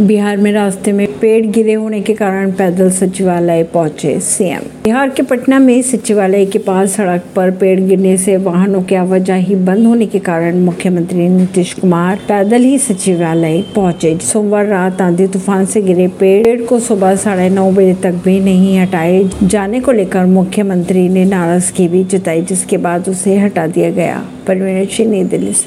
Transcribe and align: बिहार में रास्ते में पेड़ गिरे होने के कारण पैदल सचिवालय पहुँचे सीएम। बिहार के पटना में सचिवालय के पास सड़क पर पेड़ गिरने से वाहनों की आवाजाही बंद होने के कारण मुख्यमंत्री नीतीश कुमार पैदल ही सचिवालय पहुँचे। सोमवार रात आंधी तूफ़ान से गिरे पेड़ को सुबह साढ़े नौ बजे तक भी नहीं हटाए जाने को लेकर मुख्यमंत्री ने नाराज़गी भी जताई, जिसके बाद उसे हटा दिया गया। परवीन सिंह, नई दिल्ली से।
बिहार 0.00 0.36
में 0.36 0.52
रास्ते 0.52 0.92
में 0.92 1.06
पेड़ 1.18 1.46
गिरे 1.46 1.72
होने 1.72 2.00
के 2.00 2.14
कारण 2.14 2.52
पैदल 2.52 2.90
सचिवालय 2.90 3.62
पहुँचे 3.62 4.20
सीएम। 4.20 4.60
बिहार 4.84 5.10
के 5.10 5.22
पटना 5.22 5.58
में 5.58 5.82
सचिवालय 5.82 6.46
के 6.46 6.58
पास 6.58 6.90
सड़क 6.90 7.24
पर 7.36 7.50
पेड़ 7.50 7.80
गिरने 7.80 8.16
से 8.16 8.36
वाहनों 8.36 8.82
की 8.82 8.94
आवाजाही 8.94 9.54
बंद 9.54 9.86
होने 9.86 10.06
के 10.06 10.18
कारण 10.18 10.58
मुख्यमंत्री 10.58 11.28
नीतीश 11.28 11.72
कुमार 11.74 12.16
पैदल 12.16 12.62
ही 12.62 12.78
सचिवालय 12.78 13.64
पहुँचे। 13.74 14.18
सोमवार 14.18 14.66
रात 14.66 15.02
आंधी 15.02 15.26
तूफ़ान 15.26 15.64
से 15.64 15.82
गिरे 15.82 16.08
पेड़ 16.08 16.62
को 16.62 16.80
सुबह 16.80 17.16
साढ़े 17.16 17.48
नौ 17.48 17.70
बजे 17.70 17.94
तक 17.94 18.12
भी 18.12 18.40
नहीं 18.40 18.78
हटाए 18.78 19.30
जाने 19.42 19.80
को 19.80 19.92
लेकर 19.92 20.26
मुख्यमंत्री 20.26 21.08
ने 21.08 21.24
नाराज़गी 21.24 21.88
भी 21.88 22.04
जताई, 22.04 22.42
जिसके 22.42 22.76
बाद 22.76 23.08
उसे 23.08 23.38
हटा 23.38 23.66
दिया 23.66 23.90
गया। 23.90 24.24
परवीन 24.46 24.86
सिंह, 24.86 25.10
नई 25.10 25.24
दिल्ली 25.24 25.52
से। 25.52 25.62